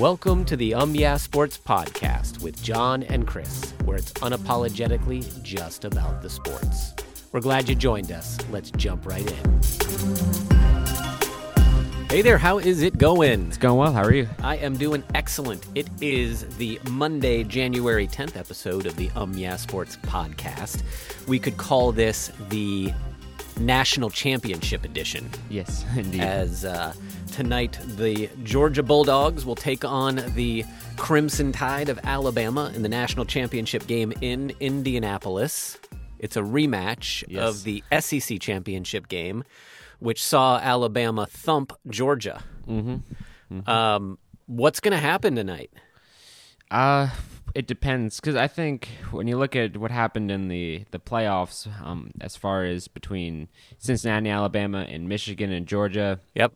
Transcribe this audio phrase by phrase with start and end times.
[0.00, 5.84] Welcome to the Um Yeah Sports Podcast with John and Chris, where it's unapologetically just
[5.84, 6.94] about the sports.
[7.32, 8.38] We're glad you joined us.
[8.50, 9.60] Let's jump right in.
[12.08, 13.48] Hey there, how is it going?
[13.48, 13.92] It's going well.
[13.92, 14.26] How are you?
[14.42, 15.66] I am doing excellent.
[15.74, 20.82] It is the Monday, January 10th episode of the Um Yeah Sports Podcast.
[21.28, 22.94] We could call this the
[23.60, 25.30] National Championship Edition.
[25.48, 26.20] Yes, indeed.
[26.20, 26.92] as uh,
[27.32, 30.64] tonight the Georgia Bulldogs will take on the
[30.96, 35.78] Crimson Tide of Alabama in the national championship game in Indianapolis.
[36.18, 37.42] It's a rematch Yes.
[37.48, 39.44] of the SEC championship game,
[40.00, 42.42] which saw Alabama thump Georgia.
[42.68, 43.68] Mm-hmm.
[43.68, 45.70] Um, what's going to happen tonight?
[46.70, 47.08] Uh,
[47.54, 51.66] it depends because I think when you look at what happened in the the playoffs,
[51.84, 56.52] um, as far as between Cincinnati, Alabama, and Michigan and Georgia, Yep.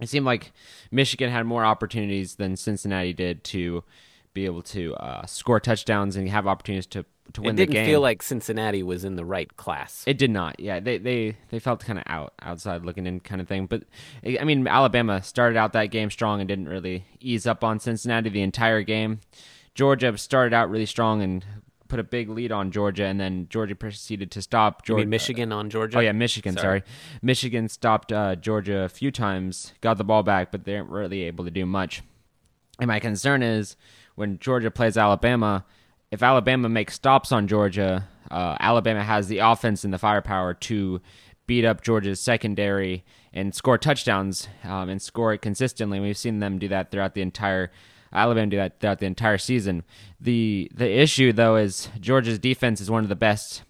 [0.00, 0.52] it seemed like
[0.90, 3.84] Michigan had more opportunities than Cincinnati did to
[4.32, 7.70] be able to uh, score touchdowns and have opportunities to to win the game.
[7.70, 10.02] It didn't feel like Cincinnati was in the right class.
[10.06, 10.58] It did not.
[10.58, 13.66] Yeah, they they they felt kind of out outside looking in kind of thing.
[13.66, 13.84] But
[14.24, 18.30] I mean, Alabama started out that game strong and didn't really ease up on Cincinnati
[18.30, 19.20] the entire game.
[19.74, 21.44] Georgia started out really strong and
[21.88, 25.06] put a big lead on Georgia, and then Georgia proceeded to stop Georgia.
[25.06, 25.98] Michigan on Georgia.
[25.98, 26.54] Oh yeah, Michigan.
[26.54, 26.80] Sorry.
[26.80, 26.82] Sorry,
[27.20, 31.22] Michigan stopped uh, Georgia a few times, got the ball back, but they weren't really
[31.22, 32.02] able to do much.
[32.78, 33.76] And my concern is
[34.14, 35.66] when Georgia plays Alabama,
[36.10, 41.00] if Alabama makes stops on Georgia, uh, Alabama has the offense and the firepower to
[41.46, 46.00] beat up Georgia's secondary and score touchdowns um, and score it consistently.
[46.00, 47.70] We've seen them do that throughout the entire
[48.12, 49.84] Alabama do that throughout the entire season.
[50.20, 53.62] The the issue though is Georgia's defense is one of the best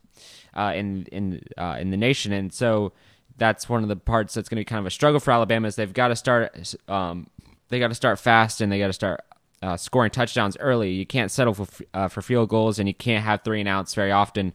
[0.55, 2.92] uh, in in uh, in the nation, and so
[3.36, 5.68] that's one of the parts that's going to be kind of a struggle for Alabama.
[5.68, 7.28] Is they've got to start um,
[7.68, 9.20] they got to start fast and they got to start
[9.62, 10.92] uh, scoring touchdowns early.
[10.92, 13.94] You can't settle for uh, for field goals, and you can't have three and outs
[13.94, 14.52] very often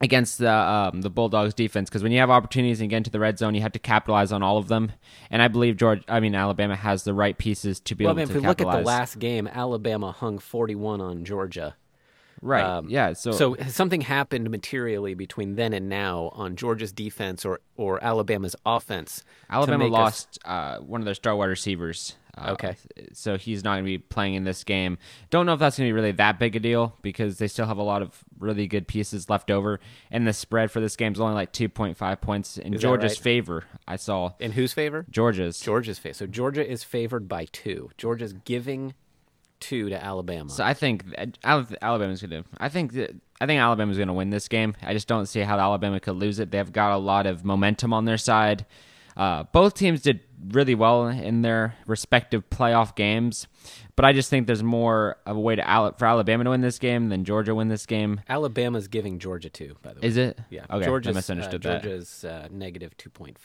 [0.00, 3.20] against the um, the Bulldogs defense because when you have opportunities and get into the
[3.20, 4.92] red zone, you have to capitalize on all of them.
[5.30, 8.12] And I believe George, I mean Alabama has the right pieces to be Well, I
[8.12, 11.76] able mean, to if we look at the last game, Alabama hung 41 on Georgia.
[12.42, 13.14] right, Um, yeah.
[13.14, 18.02] So, So has something happened materially between then and now on Georgia's defense or, or
[18.04, 19.24] Alabama's offense.
[19.48, 22.16] Alabama make us- lost uh, one of their star wide receivers.
[22.36, 22.76] Uh, Okay.
[23.12, 24.98] So he's not going to be playing in this game.
[25.30, 27.66] Don't know if that's going to be really that big a deal because they still
[27.66, 29.80] have a lot of really good pieces left over.
[30.10, 33.18] And the spread for this game is only like 2.5 points in Is Georgia's right?
[33.22, 33.64] favor.
[33.88, 35.06] I saw in whose favor?
[35.10, 35.58] Georgia's.
[35.60, 36.14] Georgia's favor.
[36.14, 37.90] So Georgia is favored by two.
[37.96, 38.94] Georgia's giving
[39.58, 40.50] two to Alabama.
[40.50, 41.04] So I think
[41.42, 42.48] Al- Alabama's going to.
[42.58, 44.74] I think that, I think Alabama's going to win this game.
[44.82, 46.50] I just don't see how Alabama could lose it.
[46.50, 48.66] They've got a lot of momentum on their side.
[49.16, 53.46] Uh, both teams did really well in their respective playoff games,
[53.96, 56.78] but I just think there's more of a way to for Alabama to win this
[56.78, 58.20] game than Georgia win this game.
[58.28, 60.06] Alabama's giving Georgia two, by the way.
[60.06, 60.38] Is it?
[60.50, 60.66] Yeah.
[60.70, 60.84] Okay.
[60.84, 61.82] Georgia's, I misunderstood uh, that.
[61.82, 63.36] Georgia's uh, negative 2.5.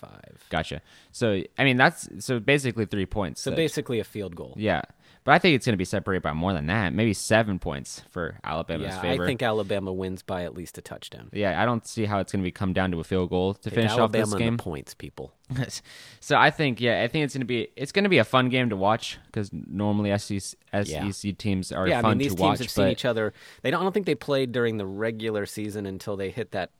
[0.49, 0.81] Gotcha.
[1.13, 3.41] So I mean that's so basically three points.
[3.41, 4.53] So that- basically a field goal.
[4.57, 4.81] yeah,
[5.23, 6.93] but I think it's going to be separated by more than that.
[6.93, 9.23] Maybe seven points for Alabama's Yeah, favor.
[9.23, 11.29] I think Alabama wins by at least a touchdown.
[11.31, 13.53] Yeah, I don't see how it's going to be come down to a field goal
[13.53, 14.57] to Take finish Alabama off this game.
[14.57, 15.33] points, people.
[16.19, 18.23] so I think, yeah, I think it's going to be it's going to be a
[18.23, 22.38] fun game to watch because normally SEC, SEC teams are yeah, I mean these to
[22.38, 22.59] teams watch.
[22.59, 23.33] have seen each other.
[23.61, 23.81] They don't.
[23.81, 26.71] I don't think they played during the regular season until they hit that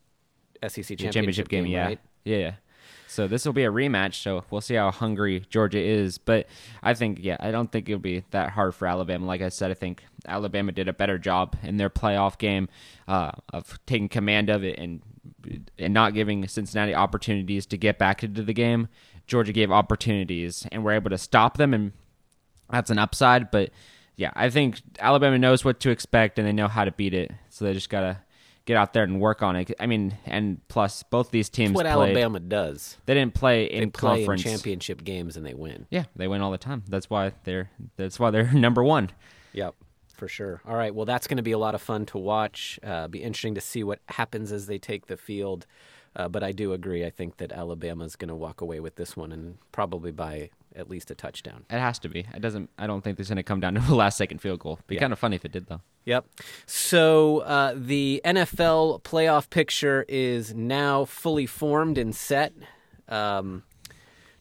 [0.62, 2.00] SEC championship, championship game, yeah, right?
[2.24, 2.52] yeah, yeah.
[3.12, 4.14] So this will be a rematch.
[4.14, 6.16] So we'll see how hungry Georgia is.
[6.16, 6.46] But
[6.82, 9.26] I think, yeah, I don't think it'll be that hard for Alabama.
[9.26, 12.68] Like I said, I think Alabama did a better job in their playoff game
[13.06, 15.02] uh, of taking command of it and
[15.78, 18.88] and not giving Cincinnati opportunities to get back into the game.
[19.26, 21.92] Georgia gave opportunities and were able to stop them, and
[22.70, 23.50] that's an upside.
[23.50, 23.70] But
[24.16, 27.30] yeah, I think Alabama knows what to expect and they know how to beat it.
[27.50, 28.22] So they just gotta
[28.64, 29.72] get out there and work on it.
[29.80, 32.96] I mean, and plus both these teams That's what played- Alabama does.
[33.06, 34.44] They didn't play in They play conference.
[34.44, 35.86] in championship games and they win.
[35.90, 36.84] yeah, they win all the time.
[36.88, 39.10] That's why they're that's why they're number one.
[39.52, 39.74] Yep,
[40.14, 40.60] for sure.
[40.66, 42.78] All right, well, that's going to be a lot of fun to watch.
[42.82, 45.66] Uh, be interesting to see what happens as they take the field.
[46.14, 47.04] Uh, but I do agree.
[47.06, 50.50] I think that Alabama is going to walk away with this one and probably by
[50.76, 51.64] at least a touchdown.
[51.70, 52.20] It has to be.
[52.34, 52.70] It doesn't.
[52.78, 54.78] I don't think there's going to come down to a last second field goal.
[54.86, 55.00] Be Yeah.
[55.02, 55.80] kind of funny if it did though.
[56.04, 56.26] Yep.
[56.66, 62.52] So uh, the NFL playoff picture is now fully formed and set.
[63.08, 63.62] Um,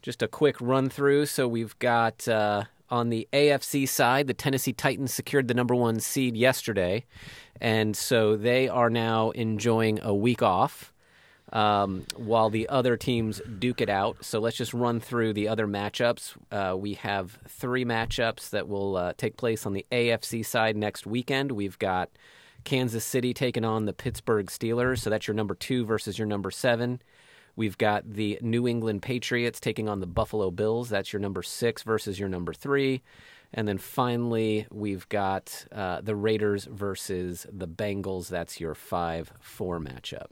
[0.01, 1.27] just a quick run through.
[1.27, 5.99] So we've got uh, on the AFC side, the Tennessee Titans secured the number one
[5.99, 7.05] seed yesterday,
[7.59, 10.90] and so they are now enjoying a week off.
[11.51, 14.23] Um, while the other teams duke it out.
[14.23, 16.35] So let's just run through the other matchups.
[16.51, 21.05] Uh, we have three matchups that will uh, take place on the AFC side next
[21.05, 21.51] weekend.
[21.51, 22.09] We've got
[22.63, 24.99] Kansas City taking on the Pittsburgh Steelers.
[24.99, 27.01] So that's your number two versus your number seven.
[27.55, 30.89] We've got the New England Patriots taking on the Buffalo Bills.
[30.89, 33.01] That's your number six versus your number three.
[33.53, 38.29] And then finally, we've got uh, the Raiders versus the Bengals.
[38.29, 40.27] That's your 5 4 matchup.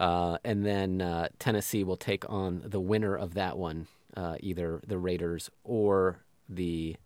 [0.00, 3.86] Uh, and then uh, Tennessee will take on the winner of that one,
[4.16, 6.96] uh, either the Raiders or the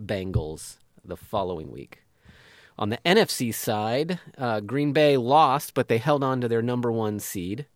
[0.00, 2.04] Bengals the following week.
[2.78, 6.92] On the NFC side, uh, Green Bay lost, but they held on to their number
[6.92, 7.66] one seed.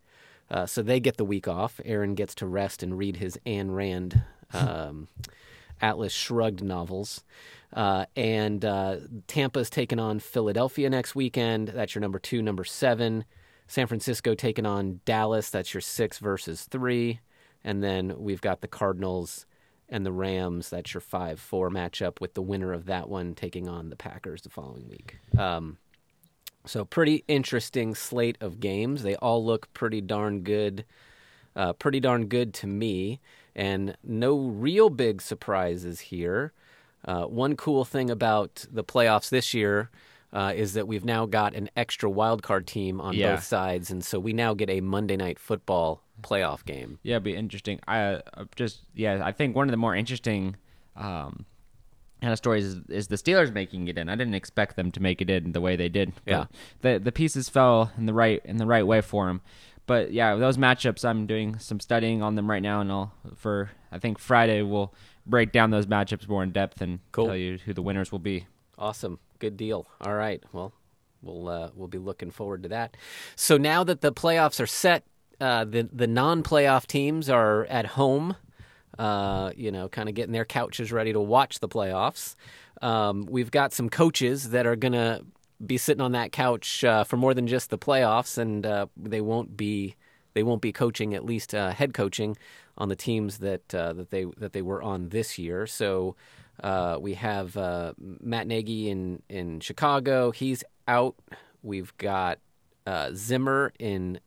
[0.49, 1.81] Uh, so they get the week off.
[1.85, 4.23] Aaron gets to rest and read his Ayn Rand
[4.53, 5.09] um,
[5.81, 7.25] Atlas Shrugged novels.
[7.73, 11.69] Uh, and uh, Tampa's taking on Philadelphia next weekend.
[11.69, 13.25] That's your number two, number seven.
[13.71, 15.49] San Francisco taking on Dallas.
[15.49, 17.21] That's your six versus three.
[17.63, 19.47] And then we've got the Cardinals
[19.89, 20.71] and the Rams.
[20.71, 24.43] That's your 5 4 matchup with the winner of that one taking on the Packers
[24.43, 25.19] the following week.
[25.39, 25.79] Um,
[26.67, 29.05] so, pretty interesting slate of games.
[29.05, 30.85] They all look pretty darn good.
[31.55, 33.21] Uh, pretty darn good to me.
[33.55, 36.53] And no real big surprises here.
[37.05, 39.91] Uh, one cool thing about the playoffs this year
[40.33, 43.35] uh, is that we've now got an extra wild card team on Yeah.
[43.35, 46.99] both sides, and so we now get a Monday night football playoff game.
[47.03, 47.81] Yeah, it'd be interesting.
[47.89, 47.99] I
[48.35, 50.57] uh, just yeah, I think one of the more interesting
[50.97, 51.47] um,
[52.21, 54.09] kind of stories is, is the Steelers making it in.
[54.09, 56.13] I didn't expect them to make it in the way they did.
[56.27, 56.45] Yeah.
[56.83, 59.41] the the pieces fell in the right in the right way for them.
[59.87, 63.71] But yeah, those matchups, I'm doing some studying on them right now, and I'll for
[63.91, 64.95] I think Friday we'll
[65.27, 67.27] break down those matchups more in depth and Cool.
[67.27, 68.47] tell you who the winners will be.
[68.79, 69.19] Awesome.
[69.41, 69.87] Good deal.
[70.03, 70.43] All right.
[70.53, 70.73] Well,
[71.23, 72.97] we'll uh, we'll be looking forward to that.
[73.37, 75.05] So now that the playoffs are set,
[75.41, 78.37] uh, the the non-playoff teams are at home.
[78.99, 82.37] Uh, you know, kind of getting their couches ready to watch the playoffs.
[82.83, 85.23] Um, we've got some coaches that are gonna
[85.65, 89.23] be sitting on that couch uh, for more than just the playoffs, and uh, they
[89.23, 89.97] won't be
[90.35, 92.37] they won't be coaching at least uh, head coaching
[92.77, 95.67] on the teams that that they that they were on this year.
[95.67, 96.15] So
[96.63, 100.31] uh, we have uh, Matt Nagy in in Chicago.
[100.31, 101.17] He's out.
[101.63, 102.39] We've got
[102.87, 104.21] uh, Zimmer in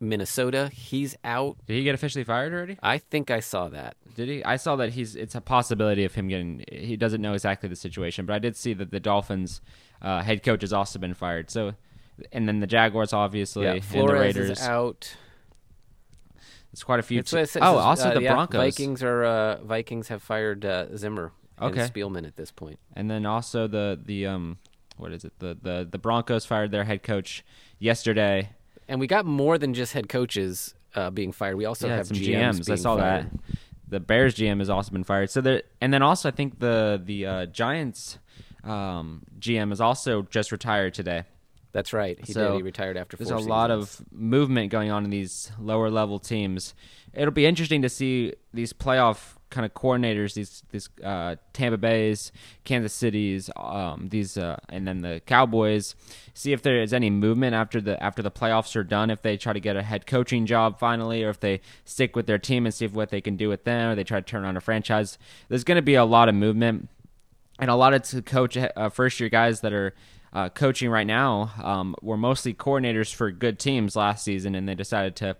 [0.00, 0.70] Minnesota.
[0.72, 1.56] He's out.
[1.66, 2.78] Did he get officially fired already?
[2.82, 3.96] I think I saw that.
[4.14, 4.44] Did he?
[4.44, 5.16] I saw that he's.
[5.16, 6.64] It's a possibility of him getting.
[6.70, 9.60] He doesn't know exactly the situation, but I did see that the Dolphins
[10.02, 11.50] uh, head coach has also been fired.
[11.50, 11.74] So,
[12.32, 14.50] and then the Jaguars, obviously, Yeah, and the Raiders.
[14.50, 15.16] is out.
[16.72, 17.22] It's quite a few.
[17.32, 21.80] Oh, also uh, the yeah, Broncos, Vikings are uh, Vikings have fired uh, Zimmer Okay.
[21.82, 22.78] and Spielman at this point.
[22.94, 24.58] and then also the the um,
[24.96, 25.32] what is it?
[25.38, 27.44] The the the Broncos fired their head coach
[27.78, 28.50] yesterday.
[28.88, 31.56] And we got more than just head coaches uh, being fired.
[31.56, 32.60] We also yeah, have some GMs.
[32.60, 32.70] GMs.
[32.70, 33.30] I saw fired.
[33.30, 33.40] that.
[33.88, 35.30] The Bears GM has also been fired.
[35.30, 38.18] So there, and then also I think the the uh, Giants
[38.64, 41.24] um, GM is also just retired today.
[41.72, 42.18] That's right.
[42.24, 42.56] He So, did.
[42.56, 43.16] He retired after.
[43.16, 46.74] There's a lot of movement going on in these lower level teams.
[47.12, 52.32] It'll be interesting to see these playoff kind of coordinators, these these uh, Tampa Bay's,
[52.64, 55.94] Kansas City's, um, these uh, and then the Cowboys.
[56.34, 59.10] See if there is any movement after the after the playoffs are done.
[59.10, 62.26] If they try to get a head coaching job finally, or if they stick with
[62.26, 64.26] their team and see if what they can do with them, or they try to
[64.26, 65.18] turn on a franchise.
[65.48, 66.88] There's going to be a lot of movement
[67.58, 69.94] and a lot of to coach uh, first year guys that are
[70.32, 74.74] uh, coaching right now um, were mostly coordinators for good teams last season, and they
[74.74, 75.36] decided to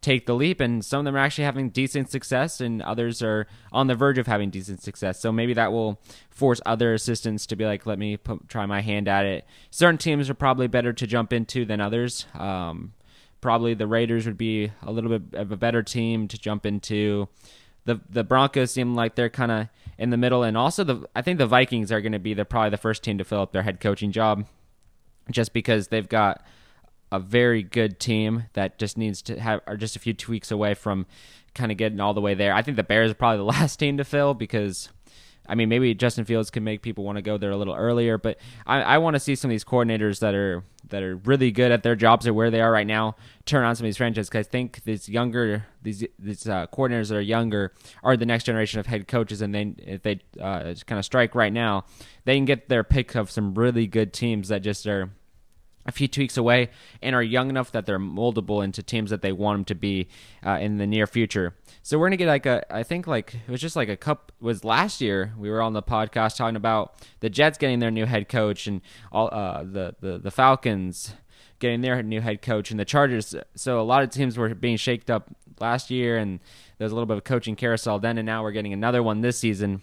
[0.00, 0.60] take the leap.
[0.60, 4.18] And some of them are actually having decent success, and others are on the verge
[4.18, 5.20] of having decent success.
[5.20, 8.80] So maybe that will force other assistants to be like, "Let me put, try my
[8.80, 12.26] hand at it." Certain teams are probably better to jump into than others.
[12.34, 12.92] Um,
[13.40, 17.28] probably the Raiders would be a little bit of a better team to jump into
[17.84, 21.22] the the Broncos seem like they're kind of in the middle, and also the I
[21.22, 23.52] think the Vikings are going to be the probably the first team to fill up
[23.52, 24.46] their head coaching job,
[25.30, 26.44] just because they've got
[27.12, 30.74] a very good team that just needs to have are just a few tweaks away
[30.74, 31.06] from
[31.54, 32.52] kind of getting all the way there.
[32.52, 34.88] I think the Bears are probably the last team to fill because.
[35.48, 38.18] I mean, maybe Justin Fields can make people want to go there a little earlier,
[38.18, 38.38] but
[38.68, 41.72] I, I want to see some of these coordinators that are that are really good
[41.72, 44.28] at their jobs or where they are right now turn on some of these franchises.
[44.28, 47.72] Because I think these younger these these uh, coordinators that are younger
[48.04, 51.34] are the next generation of head coaches, and then if they uh, kind of strike
[51.34, 51.84] right now,
[52.26, 55.10] they can get their pick of some really good teams that just are
[55.86, 56.70] a few tweaks away
[57.02, 60.08] and are young enough that they're moldable into teams that they want them to be
[60.44, 61.54] uh, in the near future.
[61.82, 64.32] So we're gonna get like a, I think like it was just like a cup
[64.40, 65.32] was last year.
[65.38, 68.80] We were on the podcast talking about the Jets getting their new head coach and
[69.10, 71.14] all uh, the, the the Falcons
[71.60, 73.34] getting their new head coach, and the Chargers.
[73.54, 75.28] So a lot of teams were being shaked up
[75.60, 76.40] last year, and
[76.78, 79.20] there was a little bit of coaching carousel then, and now we're getting another one
[79.20, 79.82] this season.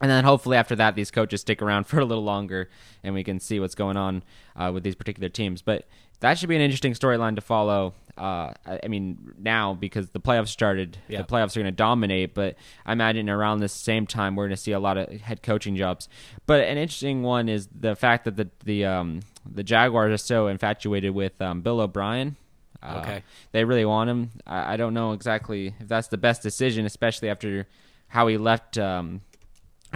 [0.00, 2.68] And then hopefully after that, these coaches stick around for a little longer,
[3.02, 4.22] and we can see what's going on
[4.56, 5.62] uh, with these particular teams.
[5.62, 5.86] But
[6.20, 7.94] that should be an interesting storyline to follow.
[8.18, 11.18] Uh, I, mean, now because the playoffs started, Yeah.
[11.18, 12.32] the playoffs are going to dominate.
[12.34, 15.42] But I imagine around this same time, we're going to see a lot of head
[15.42, 16.08] coaching jobs.
[16.46, 20.46] But an interesting one is the fact that the the um, the Jaguars are so
[20.46, 22.36] infatuated with um, Bill O'Brien.
[22.82, 23.22] Uh, Okay.
[23.52, 24.30] they really want him.
[24.46, 27.66] I, I don't know exactly if that's the best decision, especially after
[28.08, 28.78] how he left.
[28.78, 29.20] Um,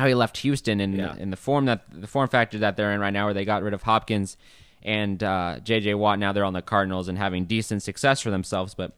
[0.00, 1.14] how he left Houston in Yeah.
[1.16, 3.62] in the form that the form factor that they're in right now, where they got
[3.62, 4.37] rid of Hopkins
[4.83, 5.95] and uh, J.J.
[5.95, 6.19] Watt.
[6.19, 8.75] Now they're on the Cardinals and having decent success for themselves.
[8.75, 8.92] But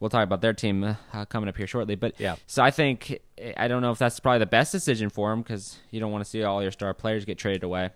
[0.00, 0.82] we'll talk about their team
[1.12, 1.94] uh, coming up here shortly.
[1.94, 2.36] But Yeah.
[2.46, 3.18] so I think
[3.56, 6.24] I don't know if that's probably the best decision for him because you don't want
[6.24, 7.90] to see all your star players get traded away.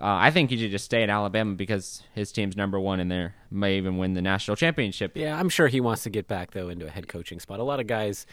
[0.00, 3.10] Uh, I think he should just stay in Alabama because his team's number one and
[3.10, 5.12] they may even win the national championship.
[5.14, 7.60] Yeah, I'm sure he wants to get back though into a head coaching spot.
[7.60, 8.24] A lot of guys,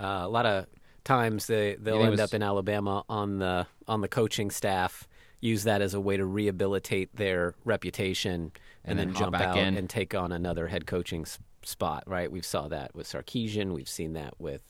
[0.00, 0.66] uh, a lot of
[1.08, 5.08] times they they'll end was- up in Alabama on the on the coaching staff.
[5.40, 8.52] Use that as a way to rehabilitate their reputation, and,
[8.84, 9.76] And then, then jump back out in.
[9.76, 11.24] and take on another head coaching
[11.62, 12.02] spot.
[12.06, 12.30] Right?
[12.30, 13.72] We've saw that with Sarkisian.
[13.72, 14.62] We've seen that with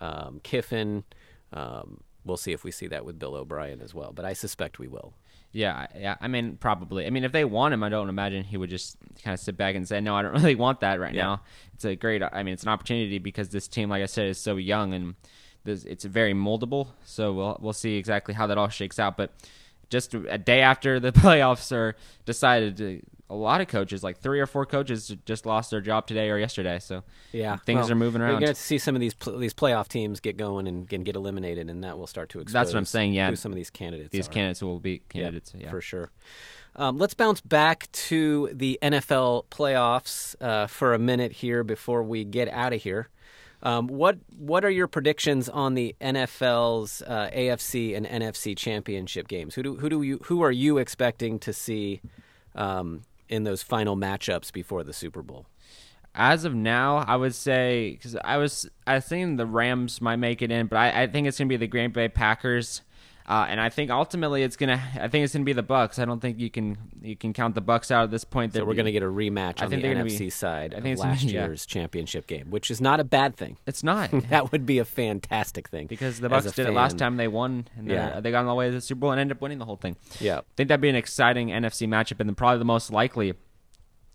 [0.00, 1.04] um, Kiffin.
[1.52, 4.12] Um, we'll see if we see that with Bill O'Brien as well.
[4.12, 5.14] But I suspect we will.
[5.52, 6.16] Yeah, yeah.
[6.20, 7.06] I mean, probably.
[7.06, 9.56] I mean, if they want him, I don't imagine he would just kind of sit
[9.56, 11.22] back and say, "No, I don't really want that right Yeah.
[11.22, 11.42] now."
[11.74, 12.20] It's a great.
[12.20, 15.14] I mean, it's an opportunity because this team, like I said, is so young and
[15.66, 16.88] it's very moldable.
[17.04, 19.16] So we'll we'll see exactly how that all shakes out.
[19.16, 19.32] But
[19.90, 24.40] just a day after the playoffs are decided, to, a lot of coaches, like three
[24.40, 26.78] or four coaches, just lost their job today or yesterday.
[26.78, 27.02] So
[27.32, 28.32] Yeah, things well, are moving around.
[28.32, 31.04] You're going to see some of these pl- these playoff teams get going and, and
[31.04, 32.52] get eliminated, and that will start to expose.
[32.52, 33.32] That's what I'm saying, yeah.
[33.34, 34.10] some of these candidates.
[34.10, 34.32] These are.
[34.32, 35.52] candidates will be candidates.
[35.56, 36.10] Yeah, for sure.
[36.76, 42.24] Um, let's bounce back to the NFL playoffs uh, for a minute here before we
[42.24, 43.08] get out of here.
[43.64, 49.54] Um, what what are your predictions on the NFL's uh, AFC and NFC championship games?
[49.54, 52.02] Who do who do you who are you expecting to see
[52.54, 55.46] um, in those final matchups before the Super Bowl?
[56.14, 60.42] As of now, I would say because I was I thinking the Rams might make
[60.42, 62.82] it in, but I, I think it's gonna be the Green Bay Packers,
[63.26, 65.98] uh, and I think ultimately it's gonna I think it's gonna be the Bucs.
[65.98, 68.52] I don't think you can you can count the Bucs out at this point.
[68.52, 70.30] So They're- we're going to get a rematch I on the think they're NFC be-
[70.30, 71.44] side I think it's gonna last be- yeah.
[71.46, 73.56] year's championship game, which is not a bad thing.
[73.66, 77.16] It's not that would be a fantastic thing because the Bucs did it last time
[77.16, 78.20] they won, and Yeah.
[78.20, 79.76] they got all the way to the Super Bowl and ended up winning the whole
[79.76, 79.96] thing.
[80.20, 83.34] Yeah, I think that'd be an exciting NFC matchup and probably the most likely.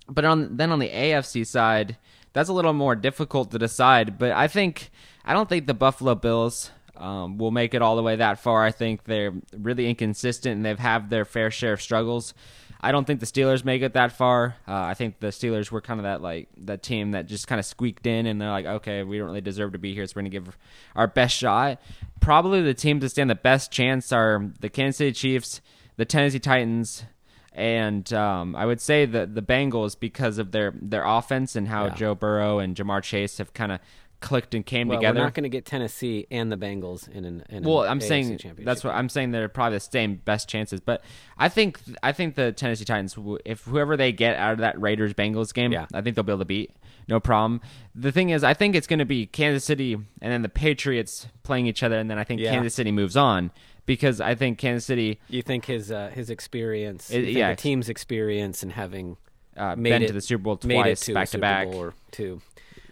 [0.07, 1.97] But on then on the AFC side,
[2.33, 4.17] that's a little more difficult to decide.
[4.17, 4.89] But I think
[5.25, 8.63] I don't think the Buffalo Bills um, will make it all the way that far.
[8.63, 12.33] I think they're really inconsistent and they've had their fair share of struggles.
[12.81, 14.55] I don't think the Steelers make it that far.
[14.65, 17.59] Uh, I think the Steelers were kind of that like that team that just kind
[17.59, 20.13] of squeaked in, and they're like, okay, we don't really deserve to be here, so
[20.15, 20.57] we're gonna give
[20.95, 21.81] our best shot.
[22.21, 25.59] Probably the teams that stand the best chance are the Kansas City Chiefs,
[25.97, 27.03] the Tennessee Titans,
[27.51, 31.87] and um, I would say the the Bengals because of their their offense and how
[31.87, 31.95] Yeah.
[31.95, 33.79] Joe Burrow and Ja'Marr Chase have kind of
[34.19, 35.19] clicked and came well, together.
[35.19, 37.43] we're not going to get Tennessee and the Bengals in an.
[37.49, 39.31] In Well, I'm AFC saying championship that's what I'm saying.
[39.31, 41.01] They're probably the same best chances, but
[41.37, 45.13] I think I think the Tennessee Titans, if whoever they get out of that Raiders
[45.13, 45.85] Bengals game, Yeah.
[45.93, 46.71] I think they'll be able to beat,
[47.07, 47.61] no problem.
[47.95, 51.27] The thing is, I think it's going to be Kansas City and then the Patriots
[51.43, 52.51] playing each other, and then I think Yeah.
[52.51, 53.51] Kansas City moves on
[53.85, 57.51] because I think Kansas City You think his uh, his experience, It- yeah.
[57.51, 59.17] the team's experience, and having
[59.57, 61.67] uh, made been it to the Super Bowl made it twice back to back,
[62.11, 62.41] two,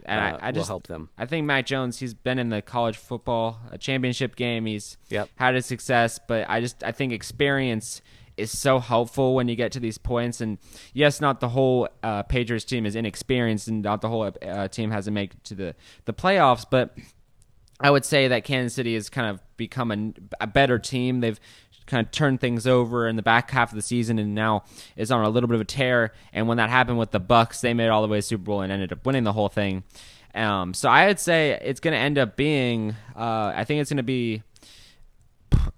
[0.08, 1.10] and uh, I, I will just help them.
[1.18, 4.66] I think Mac Jones, he's been in the college football uh, championship game.
[4.66, 5.30] He's Yep.
[5.36, 8.02] had his success, but I just I think experience
[8.38, 10.42] is so helpful when you get to these points.
[10.42, 10.60] And
[10.94, 14.92] yes, not the whole uh, Patriots team is inexperienced, and not the whole uh, team
[14.92, 16.96] hasn't made it to the the playoffs, but.
[17.80, 21.20] I would say that Kansas City has kind of become a, a better team.
[21.20, 21.40] They've
[21.88, 24.64] kind of turned things over in the back half of the season, and now
[24.96, 26.14] is on a little bit of a tear.
[26.34, 28.24] And when that happened with the Bucs, they made it all the way to the
[28.28, 29.84] Super Bowl and ended up winning the whole thing.
[30.36, 32.96] Um, so I would say it's going to end up being.
[33.16, 34.44] Uh, I think it's going to be.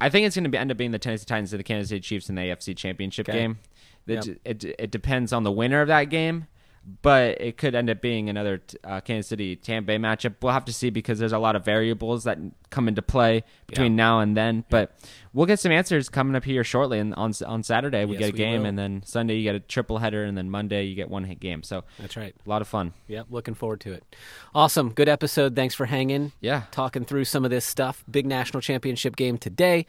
[0.02, 2.02] I think it's going to end up being the Tennessee Titans and the Kansas City
[2.02, 3.38] Chiefs in the AFC Championship Okay.
[3.40, 3.60] game.
[4.08, 4.38] It, Yep.
[4.46, 6.48] it, it depends on the winner of that game,
[7.02, 10.36] but it could end up being another uh, Kansas City Tampa Bay matchup.
[10.42, 12.38] We'll have to see because there's a lot of variables that
[12.70, 13.98] come into play between Yeah.
[14.04, 14.66] now and then.
[14.70, 14.96] But
[15.34, 17.00] we'll get some answers coming up here shortly.
[17.00, 19.60] And on on Saturday we Yes, get a game, and then Sunday you get a
[19.60, 21.62] triple header, and then Monday you get one hit game.
[21.64, 22.34] So That's right.
[22.46, 22.94] a lot of fun.
[23.08, 24.04] Yep, looking forward to it.
[24.56, 25.56] Awesome, good episode.
[25.56, 26.32] Thanks for hanging.
[26.42, 26.64] Yeah.
[26.72, 28.04] talking through some of this stuff.
[28.10, 29.86] Big national championship game today.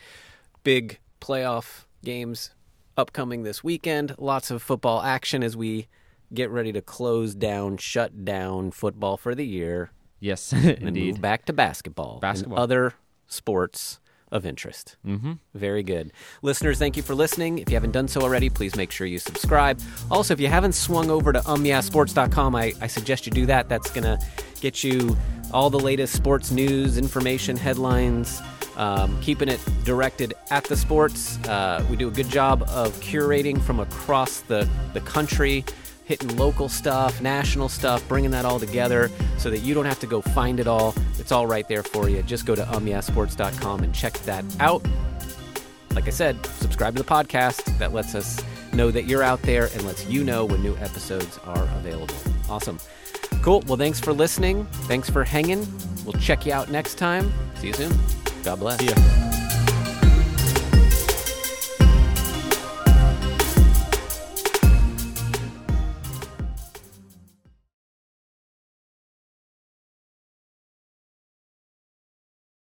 [0.64, 2.50] Big playoff games
[2.96, 4.14] upcoming this weekend.
[4.18, 5.86] Lots of football action as we
[6.32, 11.14] get ready to close down, shut down football for the year, Yes, and indeed.
[11.14, 12.56] move back to basketball, Basketball.
[12.58, 12.94] and other
[13.26, 14.00] sports
[14.32, 14.96] of interest.
[15.04, 15.32] Mm-hmm.
[15.54, 16.12] Very good.
[16.42, 17.58] Listeners, thank you for listening.
[17.58, 19.80] If you haven't done so already, please make sure you subscribe.
[20.08, 23.68] Also, if you haven't swung over to umyeahsports.com, I, I suggest you do that.
[23.68, 24.18] That's going to
[24.60, 25.16] get you
[25.52, 28.40] all the latest sports news, information, headlines,
[28.76, 31.36] um, keeping it directed at the sports.
[31.48, 35.64] Uh, we do a good job of curating from across the, the country
[36.10, 40.08] hitting local stuff, national stuff, bringing that all together so that you don't have to
[40.08, 40.92] go find it all.
[41.20, 42.20] It's all right there for you.
[42.24, 44.84] Just go to umyeahsports.com and check that out.
[45.94, 47.78] Like I said, subscribe to the podcast.
[47.78, 51.38] That lets us know that you're out there and lets you know when new episodes
[51.44, 52.16] are available.
[52.48, 52.80] Awesome.
[53.42, 53.62] Cool.
[53.68, 54.66] Well, thanks for listening.
[54.88, 55.64] Thanks for hanging.
[56.04, 57.32] We'll check you out next time.
[57.54, 57.96] See you soon.
[58.42, 59.19] God bless.